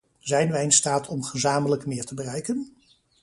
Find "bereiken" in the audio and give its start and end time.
2.13-2.73